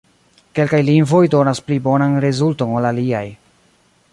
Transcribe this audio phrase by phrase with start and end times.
[0.59, 3.25] Kelkaj lingvoj donas pli bonan rezulton ol aliaj.